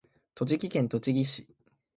[0.33, 1.47] 栃木県栃木市